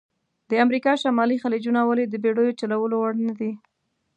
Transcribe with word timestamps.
د 0.49 0.51
امریکا 0.65 0.91
شمالي 1.03 1.37
خلیجونه 1.43 1.79
ولې 1.83 2.05
د 2.07 2.15
بېړیو 2.23 2.57
چلول 2.61 2.91
وړ 2.95 3.13
نه 3.27 3.33
دي؟ 3.39 3.51